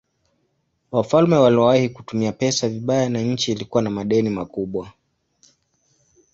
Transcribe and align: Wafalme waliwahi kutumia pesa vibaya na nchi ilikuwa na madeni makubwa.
Wafalme 0.91 1.35
waliwahi 1.37 1.89
kutumia 1.89 2.31
pesa 2.31 2.69
vibaya 2.69 3.09
na 3.09 3.21
nchi 3.21 3.51
ilikuwa 3.51 3.83
na 3.83 3.89
madeni 3.89 4.29
makubwa. 4.29 4.91